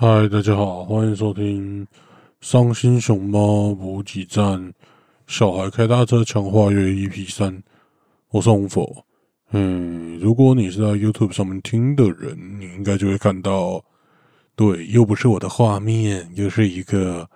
[0.00, 1.84] 嗨，大家好，欢迎收听
[2.40, 4.56] 《伤心熊猫补给站》
[5.26, 7.60] 小孩开大车强化月 EP 三，
[8.28, 9.04] 我是红否。
[9.50, 13.84] 嗯，如果你是在 YouTube 上面听的人，你应该就会看到，
[14.54, 17.28] 对，又不是我的画面，又是一个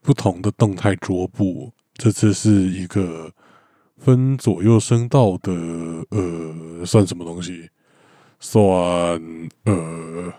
[0.00, 1.72] 不同的动态桌布。
[1.94, 3.28] 这次是一个
[3.98, 5.52] 分左右声道的，
[6.10, 7.68] 呃，算什么东西？
[8.38, 8.64] 算
[9.64, 10.32] 呃。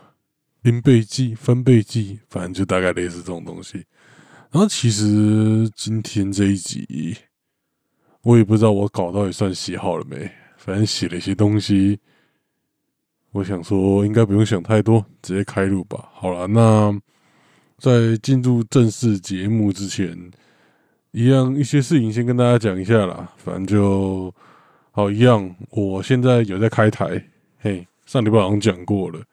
[0.68, 3.86] 音倍计、分贝计，反正就大概类似这种东西。
[4.52, 7.16] 然后其实今天这一集，
[8.22, 11.98] 我也不知道我搞到底算写好了没，反正写了一些东西。
[13.32, 16.10] 我想说，应该不用想太多，直接开录吧。
[16.14, 16.94] 好了，那
[17.78, 20.18] 在进入正式节目之前，
[21.12, 23.34] 一样一些事情先跟大家讲一下啦。
[23.38, 24.36] 反正就
[24.92, 27.24] 好一样，我现在有在开台，
[27.60, 29.24] 嘿，上礼拜好像讲过了。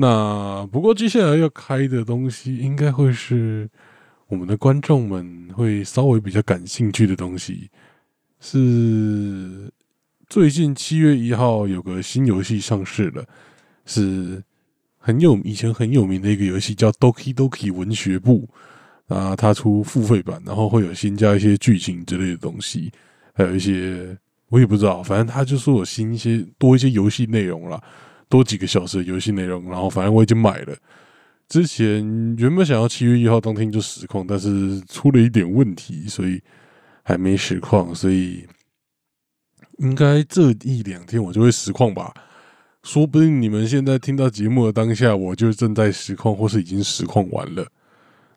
[0.00, 3.68] 那不过接下来要开的东西，应该会是
[4.28, 7.68] 我们的观众们会稍微比较感兴趣的东西。
[8.40, 9.70] 是
[10.26, 13.22] 最近七月一号有个新游戏上市了，
[13.84, 14.42] 是
[14.96, 18.48] 很有以前很有名的一个游戏，叫《Doki Doki 文学部》
[19.14, 22.90] 啊，它出付费版，然后会有新加一些剧情之类的东西，
[23.34, 24.16] 还有一些
[24.48, 27.78] 我也不知道，反正它就是有新一些多一些游戏内容了。
[28.30, 30.74] 多几个小时的游戏内容，然后反正我已经买了。
[31.48, 31.96] 之前
[32.38, 36.40] 原本想要七月一号当天就实况，但是出了一点问题，所以
[37.02, 37.92] 还没实况。
[37.92, 38.46] 所以
[39.78, 42.14] 应该这一两天我就会实况吧。
[42.84, 47.66] 说不定你们现在听到节目的当下，我就正在实况，或是已经实况完了。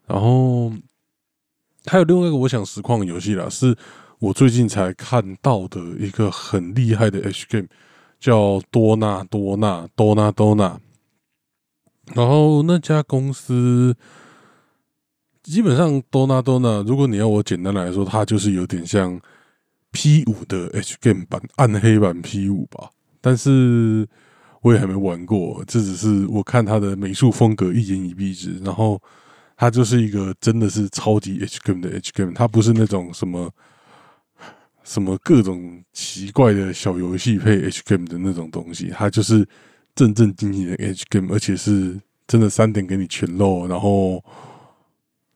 [0.08, 0.74] 然后
[1.86, 3.78] 还有另外一个我想实况的游戏啦，是
[4.18, 7.68] 我最近才看到的一个很厉害的 H game。
[8.24, 10.80] 叫多纳多纳多纳多纳，
[12.14, 13.94] 然后那家公司
[15.44, 19.20] 基本上多纳多纳，如果你要我简单来说，它就是有点像
[19.92, 22.90] P 五的 H game 版暗黑版 P 五吧。
[23.20, 24.08] 但是
[24.62, 28.58] 我也还没玩过，这只是我看它的美术风格一言以蔽之。
[28.64, 29.02] 然后
[29.58, 33.52] 它就是一个真的是超级 H game 的 H game，它不是那种什么。
[34.84, 39.48] 什么各种奇怪的小游戏配 H game 的那种东西，它就是
[39.96, 44.24] 正正经经的 H game，而且是真的三点给你全漏，然后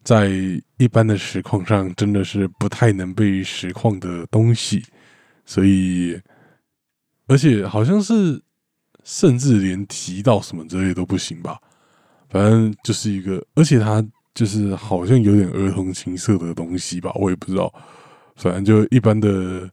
[0.03, 0.29] 在
[0.77, 4.83] 一般的实况上真的是不太能被实况的东西，
[5.45, 6.19] 所以
[7.27, 8.41] 而且好像是
[9.03, 11.57] 甚至连提到什么之类都不行吧，
[12.29, 17.73] 反正就是一个，而且它就是好像有点儿童情色的东西吧，我也不知道。
[18.37, 19.69] 反正就一般的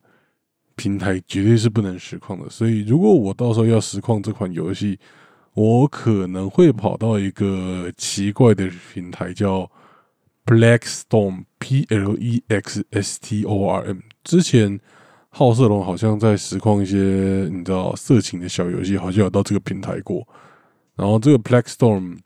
[0.74, 4.98] 平台绝对是不能实况的，所以如果我到时候要实况这款游戏，
[5.52, 9.70] 我可能会跑到一个奇怪的平台，叫
[10.44, 13.98] Black Storm（P L E X S T O R M）。
[14.24, 14.80] 之前
[15.28, 20.26] 好色龙好像在实况一些你知道色情的小游戏，好像有到这个平台过。
[20.96, 22.18] 然后这个 Black Storm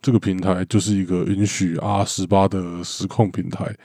[0.00, 3.76] 这个平台就是一个允许 R 十八的实况平台。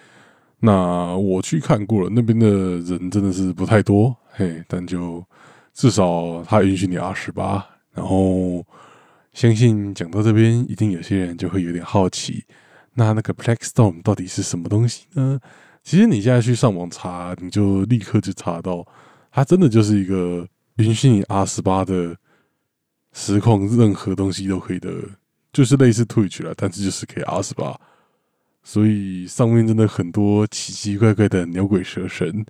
[0.66, 5.24] 那我去看过了，那边的人真的是不太多，嘿，但就
[5.74, 8.66] 至少他允许你 R 十八，然后
[9.32, 12.44] 相信讲到这边，一定有些人就会有点好奇，
[12.96, 15.40] 那那个 Blackstorm 到底是什么东西呢？
[15.84, 18.84] 其实你现在去上网查，你就立刻就查到，
[19.32, 20.48] 它真的就是一个
[20.78, 22.18] 允许你 R 十八的
[23.14, 24.92] 实况，任何东西都可以的，
[25.54, 27.80] 就是类似 Twitch 了，但是就是可以 R 十八。
[28.68, 32.44] 所以上面真的很多奇奇怪怪的牛鬼蛇神，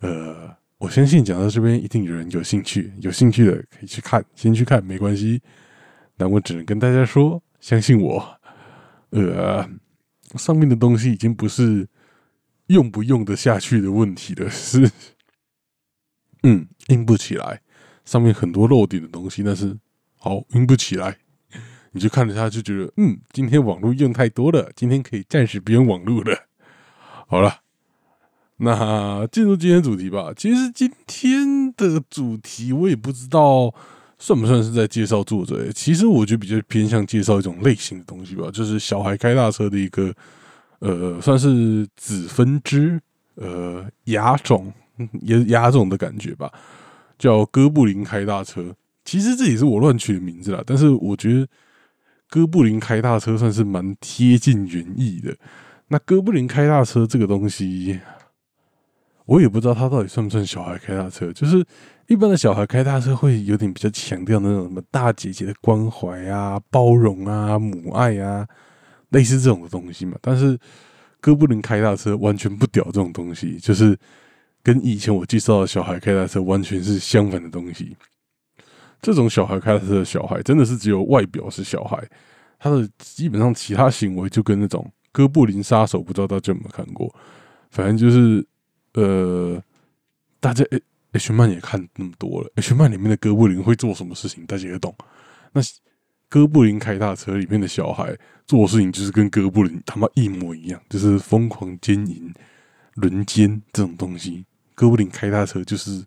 [0.00, 5.42] 呃，我相信讲到这边一定有人有兴趣，有兴趣的可以去看，先去看没关系。
[6.16, 8.40] 但我只能跟大家说，相信我，
[9.10, 9.68] 呃，
[10.36, 11.86] 上面的东西已经不是
[12.68, 14.90] 用不用得下去的问题了，是，
[16.42, 17.60] 嗯，硬不起来。
[18.06, 19.76] 上面很多漏点的东西，但是
[20.16, 21.18] 好硬不起来。
[21.94, 26.36] 你就看着他，就觉得嗯，今天网络用太多了，今天可以暂时不用网络了。
[27.28, 27.60] 好了，
[28.56, 30.32] 那进入今天主题吧。
[30.36, 33.72] 其实今天的主题我也不知道
[34.18, 35.70] 算不算是在介绍作者。
[35.70, 40.12] 其实我觉得比较偏向介绍一种类型的东西吧，就是小孩开大车的一个
[40.80, 43.00] 呃，算是子分支
[43.36, 44.72] 呃亚种
[45.22, 46.52] 也亚种的感觉吧，
[47.16, 48.74] 叫哥布林开大车。
[49.04, 51.46] 其实这也是我乱取的名字啦，但是我觉得。
[52.34, 55.32] 哥布林开大车算是蛮贴近原意的。
[55.86, 58.00] 那哥布林开大车这个东西，
[59.24, 61.32] 我也不知道他到底算不算小孩开大车。
[61.32, 61.64] 就是
[62.08, 68.44] 一般的小孩开大车会有点比较强调那种什么大姐姐的关怀啊、包容啊、母爱啊，
[69.10, 70.18] 类似这种的东西嘛。
[70.20, 70.58] 但是
[71.20, 73.96] 哥布林开大车完全不屌这种东西，就是
[74.60, 77.96] 跟以前我介绍的小孩开大车完全是相反的东西。
[79.04, 82.02] 这种小孩开大车的小孩，真的是只有外表是小孩，
[82.58, 87.14] 他的基本上其他行为就跟那种哥布林杀手，不知道大家有没有看过？
[87.70, 88.42] 反正就是
[88.94, 89.62] 呃，
[90.40, 90.64] 大家
[91.12, 94.96] H 漫也看那么多了，H 漫里面的哥布林会做什么事情，大家也懂。
[95.52, 95.60] 那
[96.30, 98.16] 哥布林开大车里面的小孩
[98.46, 102.32] 做事情，就是跟哥布林他妈一模一样，就是疯狂奸淫、
[102.94, 104.46] 轮奸这种东西。
[104.74, 106.02] 哥布林开大车就是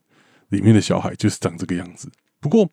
[0.49, 2.11] 里面的小孩，就是长这个样子。
[2.39, 2.67] 不过。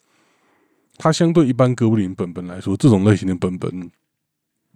[0.96, 3.90] 它相对一般哥布林本本来说，这种类型的本本，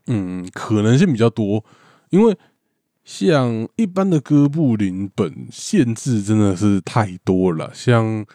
[0.07, 1.65] 嗯，可能性比较多，
[2.11, 2.37] 因为
[3.05, 7.71] 像一般的哥布林本限制真的是太多了。
[7.73, 8.27] 像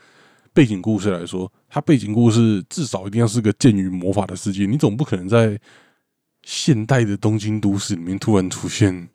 [0.54, 5.60] 背景故事来说，它背景故事至少一定要是个剑与魔法的世界，你总不可能在
[6.44, 9.10] 现代的东京都市里面突然出现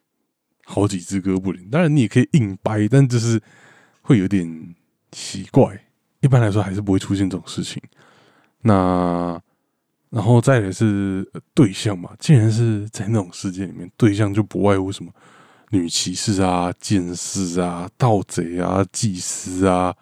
[0.65, 1.69] 好几只哥布林。
[1.70, 3.41] 当然，你也可以硬掰，但就是
[4.03, 4.75] 会有点
[5.11, 5.85] 奇怪。
[6.20, 7.81] 一般来说，还是不会出现这种事情。
[8.69, 9.41] 那，
[10.11, 12.15] 然后再来是对象嘛？
[12.19, 15.11] 既然是在那种世界里面，对象就不外乎什么
[15.70, 19.97] 女骑士啊、剑士啊、盗贼啊、祭司啊，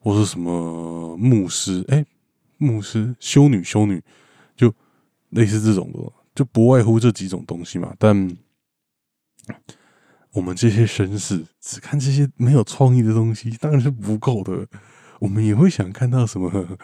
[0.00, 1.84] 或是什么牧师？
[1.86, 2.04] 哎，
[2.58, 4.02] 牧师、修女、修女，
[4.56, 4.74] 就
[5.30, 5.98] 类似这种的，
[6.34, 7.94] 就不外乎这几种东西嘛。
[7.96, 8.36] 但
[10.32, 14.66] 我们这些绅士只看这些没有创意的东西，当然是不够的。
[15.20, 16.76] 我们也会想看到什么。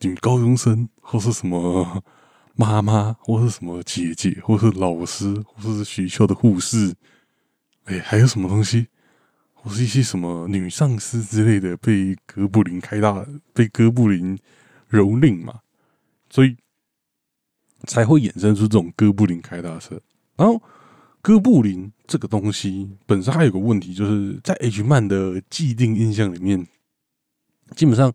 [0.00, 2.02] 女高中生，或是什么
[2.54, 6.94] 妈妈，或是什么姐姐，或是老师，或是学校的护士，
[7.84, 8.88] 哎，还有什么东西，
[9.54, 14.38] 或是一些什么女上司之类的，被哥布林开大，被哥布林
[14.90, 15.60] 蹂躏嘛，
[16.28, 16.56] 所以
[17.84, 20.00] 才会衍生出这种哥布林开大车。
[20.36, 20.62] 然后，
[21.22, 26.66] 哥布林这个东西本身还有个问题，就是在 H 漫的既定印象里面，
[27.74, 28.12] 基本上。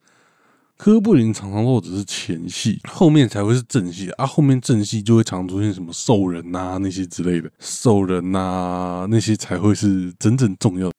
[0.83, 4.25] 哥布林常常都只是前戏，后面才会是正戏啊。
[4.25, 10.92] 后面正戏就会常出现什么兽人呐那些之类的，兽人呐那些才会是真正重要。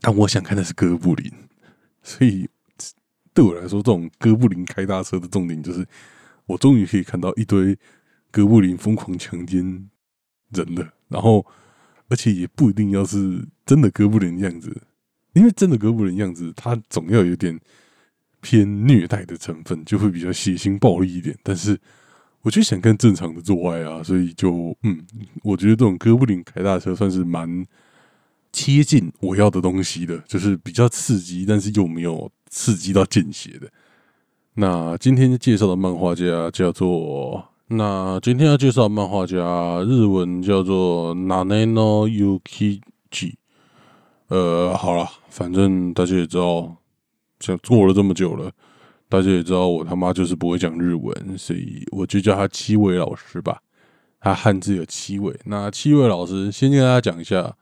[0.00, 1.30] 但我想看的是哥布林，
[2.02, 2.48] 所以
[3.34, 5.86] 对我来说，这种哥布林开大车的重点就是，
[6.46, 7.78] 我终于可以看到一堆
[8.30, 9.86] 哥布林疯狂强奸
[10.48, 10.94] 人了。
[11.08, 11.44] 然后，
[12.08, 14.74] 而且也不一定要是真的哥布林样子，
[15.34, 17.60] 因为真的哥布林样子，他总要有点。
[18.44, 21.80] 偏虐待的成分就会比较血腥暴力一点，但是
[22.42, 25.00] 我就想看正常的做爱啊，所以就嗯，
[25.42, 27.64] 我觉得这种哥布林开大车算是蛮
[28.52, 33.66] 贴近我要的东西的，就是比较刺激，但是又没有刺激到见血的。
[34.56, 43.36] 那今天介绍的漫画家叫做，那今天要介绍的漫画家日文叫做 Naneno Yukiji。
[44.28, 46.76] 呃，好了，反正大家也知道。
[47.46, 48.50] 讲做了这么久了，
[49.08, 53.60] 大家也知道我他妈就是不会讲日文，所以我就叫他七尾老师吧。
[54.20, 55.38] 他汉字有七尾。
[55.44, 57.54] 那七尾老师先跟大家讲一下，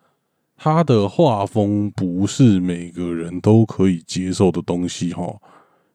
[0.57, 5.37] 他的画风不是每个人都可以接受的东西哈。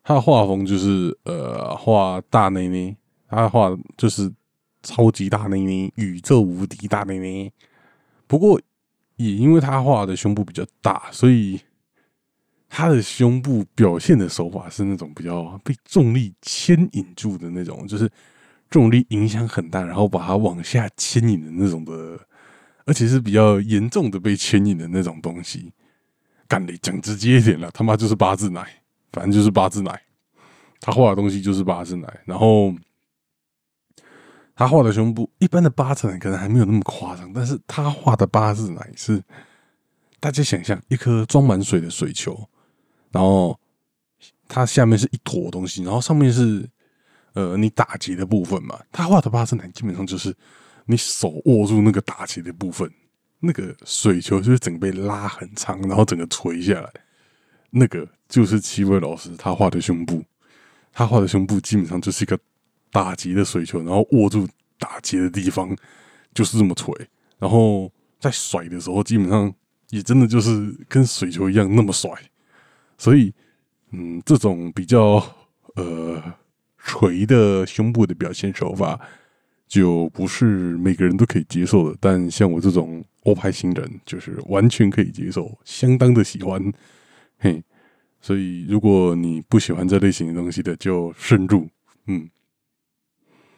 [0.04, 2.96] 他的画风就是呃画大内内，
[3.30, 4.32] 他画就是
[4.84, 7.52] 超级大内内，宇宙无敌大内内。
[8.28, 8.60] 不过
[9.16, 11.60] 也因为他画的胸部比较大，所以。
[12.70, 18.12] 他的胸部表现的手法是那种比较被重力牵引住的那种，就是
[18.70, 22.20] 重力影响很大，然后把它往下牵引的那种的，
[22.86, 25.72] 而且是比较严重的被牵引的那种东西。
[26.48, 28.66] 干的讲直接一点了，他妈就是八字奶，
[29.12, 30.02] 反正就是八字奶。
[30.80, 32.74] 他画的东西就是八字奶，然后
[34.56, 39.24] 他画的胸部，一般的八字奶可能还没有那么夸张，但是他画的八字奶是
[40.20, 42.50] 大家想象一颗装满水的水球。
[43.12, 43.60] 然后
[44.48, 46.68] 它下面是一坨东西，然后上面是
[47.34, 48.80] 呃你打结的部分嘛。
[48.92, 50.36] 他画的八字奶基本上就是
[50.86, 52.90] 你手握住那个打结的部分，
[53.40, 56.90] 那个水球就是整个被拉很长，然后整个垂下来，
[57.70, 60.24] 那个就是七位老师他画的胸部。
[60.94, 62.40] 他画的胸部基本上就是一个
[62.92, 64.48] 打结的水球，然后握住
[64.80, 65.76] 打结的地方
[66.34, 66.92] 就是这么垂，
[67.38, 69.54] 然后在甩的时候基本上
[69.92, 72.10] 也真的就是跟水球一样那么甩。
[72.98, 73.34] 所以，
[73.92, 75.24] 嗯，这种比较
[75.76, 76.22] 呃
[76.78, 79.00] 垂的胸部的表现手法，
[79.68, 81.98] 就不是每个人都可以接受的。
[82.00, 86.74] 但像我这种欧派新人，就是完全可以接受，相当的喜欢。
[87.38, 87.64] 嘿，
[88.20, 91.68] 所以如果你不喜欢这类型的东西的，就慎入。
[92.08, 92.30] 嗯，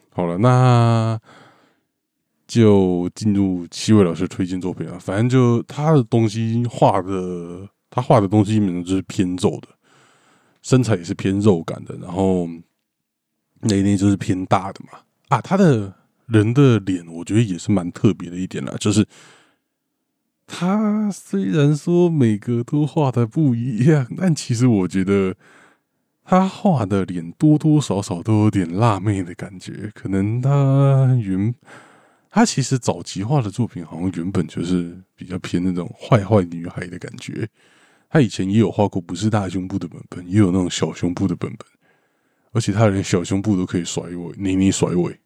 [0.10, 1.20] 好了，那
[2.48, 4.98] 就进入七位老师推荐作品啊。
[5.00, 9.68] 反正就他的东西画的，他画的东西基本上就是偏肉的，
[10.62, 12.48] 身材也是偏肉感的，然后
[13.62, 15.00] 内内就是偏大的嘛。
[15.30, 15.94] 啊，他的
[16.28, 19.06] 人的脸，我觉得也是蛮特别的一点啦，就是
[20.48, 25.36] 他虽然说每个都画的不一样，但其实我觉得。
[26.32, 31.56] 他画的脸多多少少都有点辣妹的感觉，可能他原
[32.30, 37.50] 他其实早期画的作品好像原本就是比较偏那种坏坏女孩的感觉。
[38.10, 41.68] 他以前也有画过不是大胸部的本本，也有那种小胸部的本本，
[42.52, 45.20] 而且他连小胸部都可以甩尾，捏捏甩尾，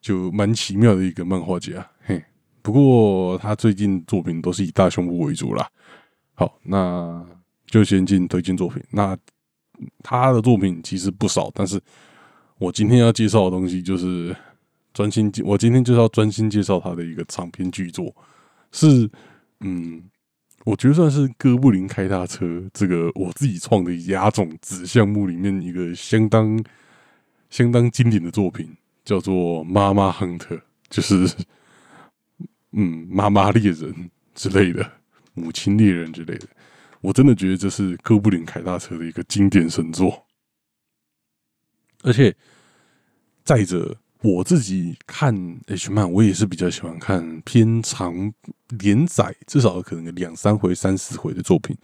[0.00, 1.86] 就蛮奇妙的一个漫画家。
[2.00, 2.24] 嘿，
[2.62, 5.68] 不过他最近作品都是以大胸部为主啦。
[6.32, 7.24] 好，那
[7.66, 8.82] 就先进推荐作品。
[8.90, 9.16] 那
[10.02, 11.78] 他的作品其实不少，但是
[12.58, 14.34] 我今天要介绍的东西就是
[14.94, 18.14] 专心，我今天就是要专心介绍他的一个长篇巨作，
[18.72, 19.10] 是
[19.60, 20.02] 嗯，
[20.66, 26.60] 我觉得算是哥布林开大车这个我自己创的亚种子项目里面一个相当
[27.50, 30.56] 相当经典的作品，叫做《妈妈亨特》，
[30.88, 31.24] 就是
[32.72, 34.90] 嗯，妈妈猎人之类的，
[35.34, 36.48] 母亲猎人之类的。
[37.00, 40.26] 我真的觉得这是哥布林开大车的一个经典神作，
[42.02, 42.34] 而且
[43.44, 45.34] 再者，我自己看
[45.66, 48.32] H 漫，我也是比较喜欢看偏长
[48.78, 51.76] 连载，至少可能两三回、三四回的作品。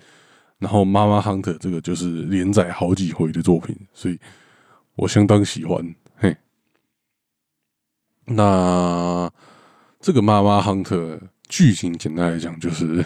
[0.58, 4.18] 然后《妈妈 Hunter》这个就是连载好几回的作品，所以
[4.94, 5.94] 我相当喜欢。
[6.16, 6.36] 嘿，
[8.26, 9.30] 那
[10.00, 13.04] 这个《妈妈 Hunter》剧情简单来讲就是。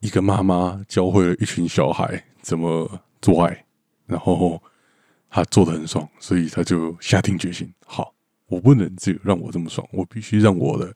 [0.00, 3.64] 一个妈妈教会了一群小孩怎么做爱，
[4.04, 4.62] 然后
[5.30, 8.13] 他做的很爽，所以他就下定决心：好，
[8.54, 10.94] 我不能只有让我这么爽，我必须让我的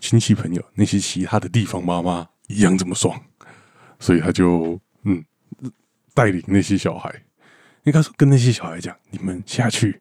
[0.00, 3.20] 亲戚朋友那些其他的地方妈妈一样这么爽。
[4.00, 5.24] 所以他就嗯，
[6.14, 7.24] 带领那些小孩，
[7.84, 10.00] 应该说跟那些小孩讲：你们下去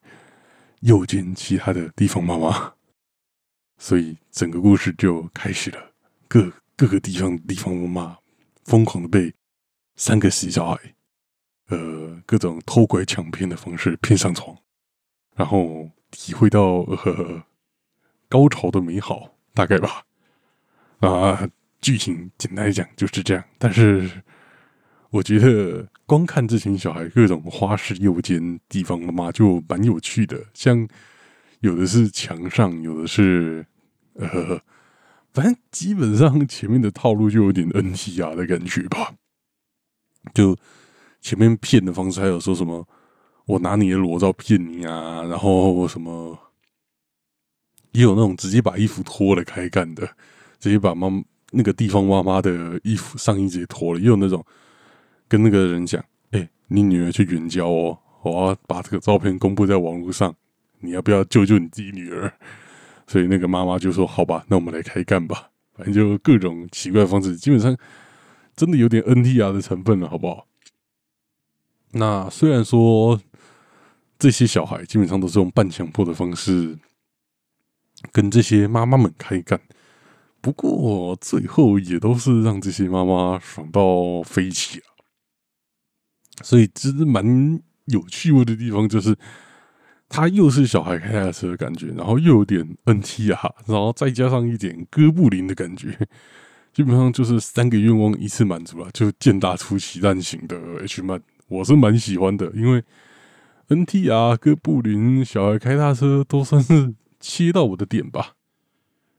[0.81, 2.73] 诱奸其他的地方妈妈。
[3.77, 5.91] 所以整个故事就开始了。
[6.27, 8.17] 各各个地方地方妈妈
[8.65, 9.33] 疯狂的被
[9.95, 10.95] 三个死小孩，
[11.69, 14.57] 呃，各种偷拐抢骗的方式骗上床，
[15.35, 17.43] 然后体会到呃
[18.27, 20.03] 高潮的美好，大概吧。
[20.99, 21.47] 啊，
[21.79, 23.43] 剧情简单来讲就是这样。
[23.59, 24.09] 但是
[25.11, 30.87] 我觉得光看这群小孩各种花式诱奸地方的嘛就蛮有趣的，像
[31.59, 33.67] 有的是墙上，有的是
[34.15, 34.59] 呃。
[35.33, 39.13] 反正基本上前面的套路就有点 N T R 的感觉吧，
[40.33, 40.57] 就
[41.21, 42.87] 前面骗的方式，还有说什么
[43.47, 46.37] 我拿你的裸照骗你啊，然后什么
[47.93, 50.07] 也有那种直接把衣服脱了开干的，
[50.59, 51.09] 直接把妈
[51.51, 54.45] 那个地方妈妈的衣服上衣直接脱了，也有那种
[55.27, 60.35] 跟那个人讲，哎，你女儿去援交哦，我要把这个照片公布在网络上，
[60.81, 62.31] 你要不要救救你自己女儿？
[63.07, 65.49] 所以那个妈妈就说：“好吧，那我们来开干吧。
[65.73, 67.73] 反正就各种奇怪方式，基本上
[68.53, 70.45] 真的有点 NTR 的成分了，好不好？
[71.91, 73.17] 那虽然说
[74.17, 76.77] 这些小孩基本上都是用半强迫的方式
[78.11, 79.59] 跟这些妈妈们开干，
[80.41, 84.89] 不过最后也都是让这些妈妈爽到飞起啊！
[86.43, 89.17] 所以其实蛮有趣味的地方就是。”
[90.09, 95.99] 他又是小孩开的车的感觉，然后又有点 NT 啊，然后再加上一点哥布林的感觉，
[96.73, 102.81] 基本上就是三个愿望一次满足了，就剑大出奇蛋型的 H man，，我是蛮喜欢的，因为
[103.69, 108.33] NT 啊、哥布林、小孩开大车都算是切到我的点吧。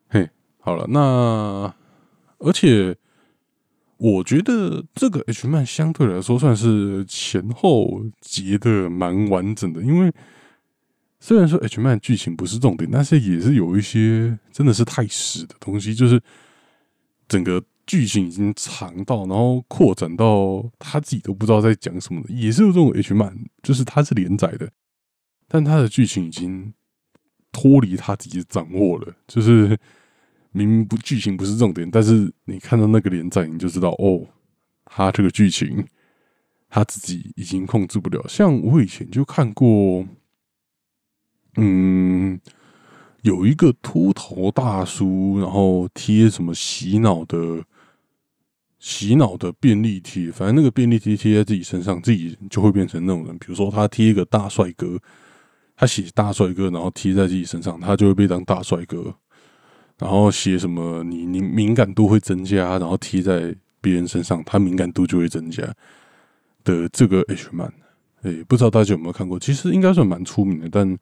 [0.09, 1.75] 嘿，好了，那
[2.39, 2.97] 而且
[3.97, 10.13] 我觉得这个 H 漫相对来说算是前后结的蛮完整的，因为。
[11.21, 16.23] 虽然说 H 漫剧情不是重点，但是也是有一些真的是太屎的东西，就是
[17.27, 24.71] 整个剧情已经长到，然后扩展到他自己都不知道在讲什么的，也是有这种 H 漫，就是它是连载的，
[25.49, 26.73] 但它的剧情已经
[27.51, 29.77] 脱离他自己的掌握了，就是
[30.53, 34.27] 明明不剧情不是重点，但是你看到那个连载，你就知道哦，
[34.85, 35.85] 他这个剧情
[36.69, 38.23] 他自己已经控制不了。
[38.29, 40.07] 像我以前就看过。
[41.61, 42.39] 嗯，
[43.23, 47.65] 有一个秃头大叔，然后贴什么洗脑的
[48.79, 53.37] 洗脑的便利贴，反正那个便利贴贴在自己身上，自己就会变成那种人。
[53.39, 54.99] 比如说，他贴一个大帅哥，
[55.77, 59.15] 他写大帅哥，然后贴在自己身上，他就会被当大帅哥。
[59.99, 65.63] 然后写什么你你敏感度会增加，然后贴在别人身上，他敏感度就会增加
[66.63, 67.73] 的这个 H man，
[68.23, 69.41] 哎，不知道大家有没有看过？
[69.41, 70.97] 其实应该算蛮出名的，但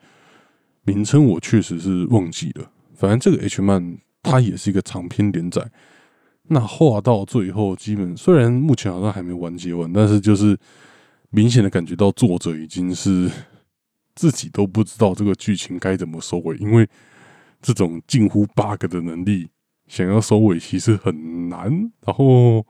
[0.85, 2.71] 名称我确实是忘记了。
[2.95, 5.63] 反正这个 H man 它也是一个长篇连载，
[6.49, 10.59] 那画到最后，基本虽然目前好像还没完结完，但是就是
[11.31, 13.31] 明显的感觉到作者已经是
[14.15, 16.89] 自己都不知道这个剧情该怎么收尾，因为。
[17.63, 19.49] 这种近乎 bug 的能力，
[19.89, 22.65] 想要收尾其实很难，然后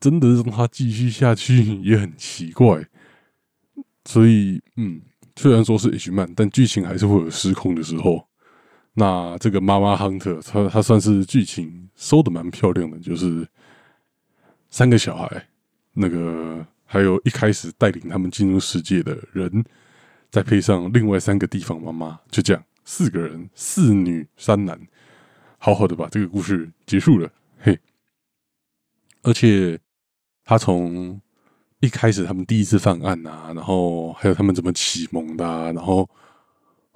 [0.00, 2.84] 真的让他继续下去 也很奇怪。
[4.06, 5.00] 所以，嗯，
[5.36, 8.25] 虽然说是 H 漫，但剧情还是会有失控的时候。
[8.98, 13.46] 那这个妈妈 Hunter，他他算是剧情收的蛮漂亮的，就是
[14.70, 15.48] 三个小孩，
[15.92, 19.62] 那个还有一开始带领他们进入世界的人，
[20.30, 22.64] 再配上另外三个地方妈妈，就这样。
[22.88, 24.80] 四个人，四女三男，
[25.58, 27.78] 好好的把这个故事结束了，嘿。
[29.22, 29.78] 而且
[30.44, 31.20] 他从
[31.80, 36.08] 一开始他们第一次犯案啊，然后还有他们怎么启蒙的，然后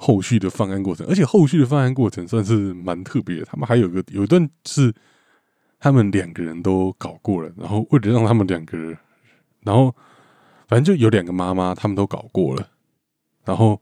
[0.01, 3.45] 后续的犯案过程，而且后续的犯案过程算是蛮特别。
[3.45, 4.93] 他们还有个有一段是
[5.79, 8.97] 他们两个人都搞过了，然后为了让他们两个人，
[9.61, 9.95] 然后
[10.67, 12.69] 反正就有两个妈妈，他们都搞过了，
[13.45, 13.81] 然后。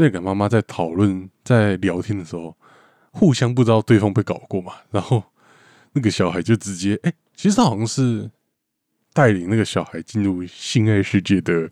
[0.00, 2.56] 那个妈妈在讨论、在聊天的时候，
[3.10, 4.74] 互相不知道对方被搞过嘛？
[4.92, 5.20] 然后
[5.92, 8.30] 那个小孩就直接哎，其实好像是
[9.12, 11.68] 带领那个小孩进入性爱世界的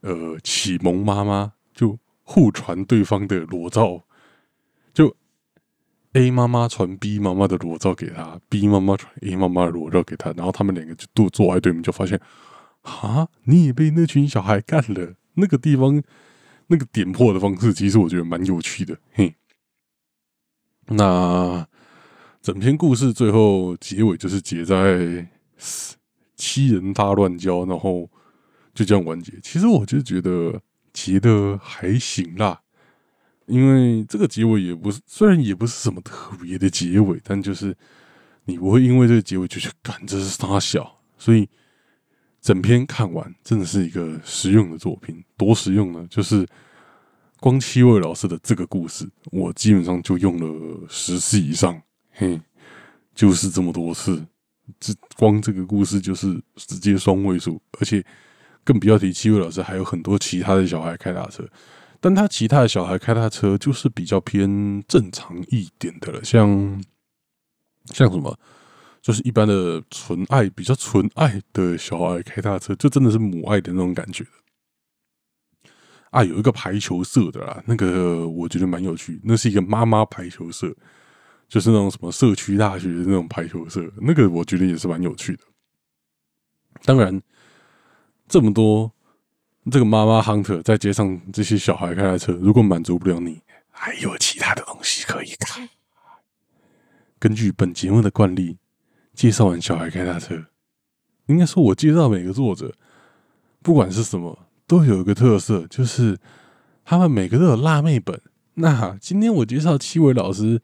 [0.00, 1.98] 呃启蒙妈妈，就
[2.30, 4.04] 互传对方的裸照，
[4.94, 5.16] 就
[6.12, 12.20] A 妈妈传 B 妈妈的裸照给他，B 妈妈传 A 妈妈的裸照给他，然后他们两个就都坐在对面，就发现
[12.82, 16.02] 啊，你也被那群小孩干了，那个地方。
[16.72, 18.96] 那个点破的方式，其实我觉得蛮有趣的。
[19.10, 19.34] 嘿，
[20.86, 21.66] 那
[22.40, 25.28] 整篇故事最后结尾就是结在
[26.36, 28.08] 七人大乱交，然后
[28.72, 29.32] 就这样完结。
[29.42, 30.62] 其实我就觉得
[30.92, 32.60] 结的还行啦，
[33.46, 37.76] 因为这个结尾也不是，虽然也不是什么特别的结尾，但就是
[38.44, 41.48] 你不会因为这个结尾就去感这是傻小，所以。
[42.42, 45.22] 整篇看完，真的是一个实用的作品。
[45.36, 46.06] 多实用呢？
[46.08, 46.48] 就是
[47.38, 51.78] 光七位老师的这个故事，我基本上就用了十次以上。
[52.12, 52.40] 嘿，
[53.14, 54.24] 就是这么多次。
[54.78, 58.02] 这光这个故事就是直接双位数，而且
[58.64, 61.48] 更不要提七位老师还有很多其他的小孩开大车，
[62.00, 66.82] 但他其他的小孩开大车就是比较偏正常一点的了，像
[67.86, 68.38] 像什么。
[69.02, 74.22] 就是一般的纯爱，比较纯爱的小孩开大车，就真的是母爱的那种感觉
[76.10, 79.18] 啊，有一个排球社的啦，那个我觉得蛮有趣。
[79.24, 80.70] 那是一个妈妈排球社，
[81.48, 85.44] 就是那种什么社区大学的那种排球社，那个我觉得也是蛮有趣的。
[86.84, 87.18] 当然，
[88.30, 88.90] 这么多
[89.70, 95.68] 这个妈妈 hunter 在街上这些小孩开的车，如果满足不了你，还有其他的东西可以看。
[97.18, 98.56] 根据本节目的惯例。
[99.12, 100.46] 介绍完小孩开大车，
[101.26, 102.72] 应该说，我介绍每个作者，
[103.60, 106.16] 不管是什么，都有一个特色，就是
[106.86, 108.18] 他们每个都有辣妹本。
[108.54, 110.62] 那今天我介绍七位老师，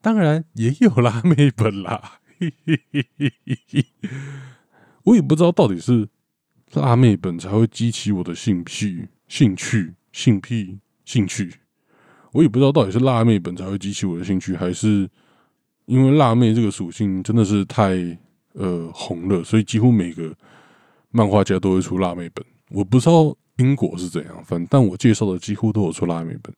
[0.00, 2.18] 当然也有辣妹本啦。
[5.04, 6.08] 我也不知道到底是
[6.72, 11.52] 辣妹本才会激起我的兴趣、兴趣、性癖、兴趣。
[12.32, 15.08] 我也不知道到底是辣妹本才会激起我的兴趣，还是。
[15.86, 17.90] 因为辣妹这个属性真的是太
[18.52, 20.32] 呃红了，所以几乎每个
[21.10, 22.42] 漫画家都会出辣妹本。
[22.70, 26.54] 我不知道因果是怎样，反正但我介绍的几乎都有出辣妹本。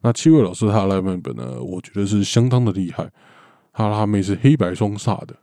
[0.00, 3.08] 那七位老师他的辣妹本呢，我觉得是相当的厉害。
[3.72, 5.36] 他辣妹是黑白双煞的，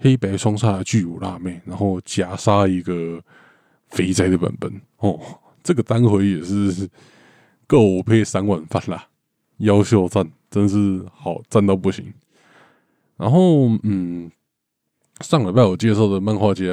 [0.00, 3.22] 黑白双煞的巨乳辣妹，然后夹杀一个
[3.88, 5.20] 肥宅的版本哦。
[5.62, 6.90] 这个单回也是
[7.66, 9.06] 够配三碗饭啦，
[9.58, 10.28] 优秀赞。
[10.50, 12.12] 真是好赞到不行，
[13.16, 14.28] 然后嗯，
[15.20, 16.64] 上礼拜我介绍的漫画家，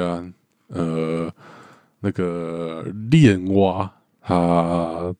[0.66, 1.32] 呃，
[2.00, 3.88] 那个恋蛙，
[4.20, 5.14] 他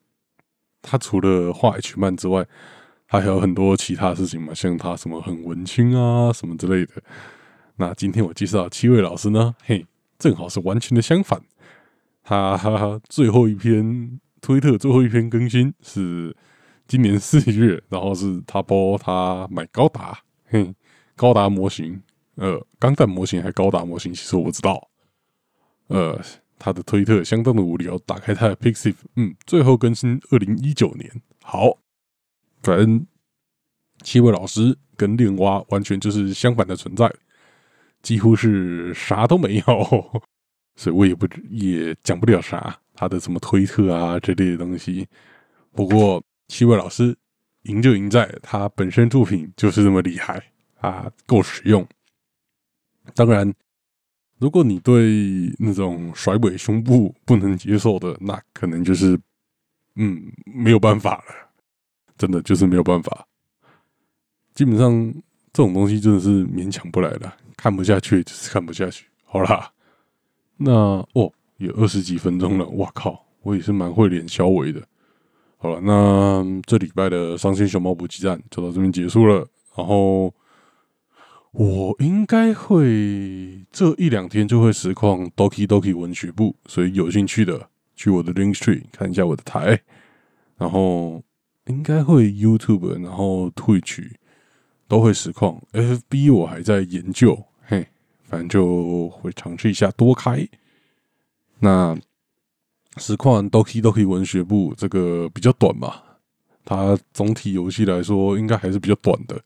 [0.82, 2.44] 他除了画 H 漫之外，
[3.06, 6.94] 他还有很多其他事情嘛，像他什么很文青啊什么之类的。
[7.78, 9.86] 那今天我介绍七位老师呢，嘿，
[10.18, 11.40] 正好是完全的相反。
[12.22, 16.36] 他最后一篇推特最后一篇更新是。
[16.90, 20.74] 今年四月， 然后是他播他买高达，嘿，
[21.14, 22.02] 高达模型，
[22.36, 24.88] 呃，钢弹模型还高达模型，其实我不知道。
[25.88, 26.18] 呃，
[26.58, 31.20] 他的推特相当的无聊，打开他的 Pixiv，嗯，最后更新二零一九年。
[31.42, 31.76] 好，
[32.62, 33.06] 反正
[34.02, 37.14] 七位老师跟恋蛙完全就是相反的存在，
[38.02, 40.22] 几乎是啥都没有，
[40.76, 45.06] 所以我也不也讲不了啥他的什么推特啊这类的东西。
[45.72, 46.22] 不过。
[46.50, 47.14] 七位老师
[47.64, 50.42] 赢就赢在他本身作品就是这么厉害
[50.80, 51.86] 啊，够实用。
[53.14, 53.52] 当然，
[54.38, 59.20] 如果你对那种甩尾胸部不能接受的，那可能就是
[59.96, 61.50] 嗯没有办法了，
[62.16, 63.28] 真的就是没有办法。
[64.54, 65.14] 基本上
[65.58, 69.06] 这种东西真的是勉强不来的，看不下去就是看不下去。
[69.24, 69.68] 好啦，
[70.56, 74.80] 那哦有二十几分钟了，我靠，我也是蛮会脸小尾的。
[75.56, 79.44] 好了，那这礼拜的伤心熊猫补给站就到这边结束了。
[79.74, 80.32] 然后
[81.50, 89.80] 我应该会这一两天就会实况 Doki Doki 文学部，所以有兴趣的去我的 Link Tree 看一下我的台。
[90.56, 91.20] 然后
[91.66, 94.20] 应该会 YouTube，然后推取
[94.88, 95.62] 都会实况。
[95.72, 97.86] FB 我还在研究，嘿，
[98.24, 100.48] 反正就会尝试一下多开。
[101.60, 101.96] 那。
[102.96, 106.02] 实况 Doki Doki 文学部这个比较短嘛，
[106.64, 109.40] 它总体游戏来说应该还是比较短的。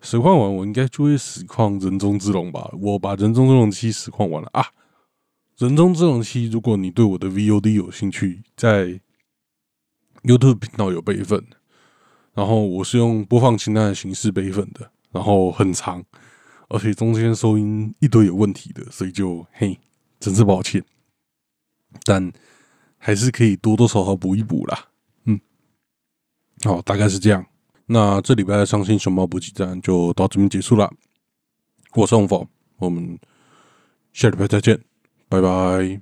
[0.00, 4.64] 实况完我应该就会实况人中之龙吧，我把人中之龙七实况完了啊。
[5.58, 9.00] 人中之龙七，如果你对我的 VOD 有兴趣，在
[10.24, 11.46] YouTube 频道有备份，
[12.38, 16.04] 然后我是用播放清单的形式备份的，然后很长，
[16.68, 19.76] 而且中间收音一堆有问题的，所以就嘿，
[20.20, 20.84] 真是抱歉，
[22.04, 22.32] 但。
[23.00, 24.88] 还是可以多多少少补一补啦，
[25.22, 25.40] 嗯，
[26.64, 27.46] 好，大概是这样。
[27.86, 30.92] 那这礼拜的伤心熊猫补给站就到这边结束了。
[31.94, 32.44] 我是洪否，
[32.78, 33.16] 我们
[34.12, 34.80] 下礼拜再见，
[35.28, 36.00] 拜拜。